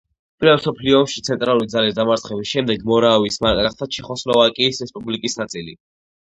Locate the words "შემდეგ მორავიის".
2.53-3.37